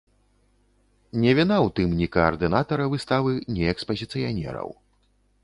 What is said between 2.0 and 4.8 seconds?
каардынатара выставы, ні экспазіцыянераў.